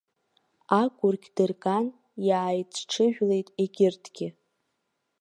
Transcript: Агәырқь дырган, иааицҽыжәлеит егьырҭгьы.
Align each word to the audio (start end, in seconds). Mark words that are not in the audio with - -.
Агәырқь 0.81 1.27
дырган, 1.35 1.87
иааицҽыжәлеит 2.27 3.47
егьырҭгьы. 3.61 4.27